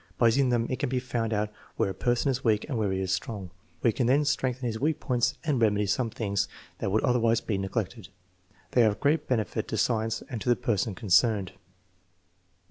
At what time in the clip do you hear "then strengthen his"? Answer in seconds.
4.07-4.79